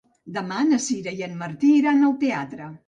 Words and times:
Demà 0.37 0.61
na 0.69 0.79
Sira 0.87 1.15
i 1.21 1.21
en 1.29 1.39
Martí 1.45 1.71
iran 1.85 2.05
al 2.11 2.21
teatre. 2.27 2.77